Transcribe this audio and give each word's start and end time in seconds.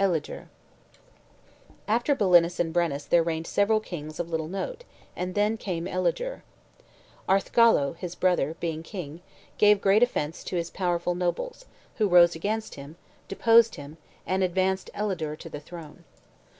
ELIDURE 0.00 0.48
After 1.86 2.16
Belinus 2.16 2.58
and 2.58 2.72
Brennus 2.72 3.04
there 3.04 3.22
reigned 3.22 3.46
several 3.46 3.78
kings 3.78 4.18
of 4.18 4.28
little 4.28 4.48
note, 4.48 4.82
and 5.14 5.36
then 5.36 5.56
came 5.56 5.86
Elidure. 5.86 6.42
Arthgallo, 7.28 7.94
his 7.96 8.16
brother, 8.16 8.56
being 8.58 8.82
king, 8.82 9.22
gave 9.58 9.80
great 9.80 10.02
offence 10.02 10.42
to 10.42 10.56
his 10.56 10.70
powerful 10.70 11.14
nobles, 11.14 11.66
who 11.98 12.08
rose 12.08 12.34
against 12.34 12.74
him, 12.74 12.96
deposed 13.28 13.76
him, 13.76 13.96
and 14.26 14.42
advanced 14.42 14.90
Elidure 14.92 15.36
to 15.38 15.48
the 15.48 15.60
throne. 15.60 16.02